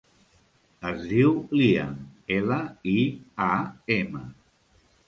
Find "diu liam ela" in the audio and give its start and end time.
1.11-2.59